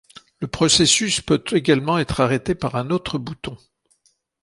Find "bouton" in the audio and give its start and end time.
3.19-3.55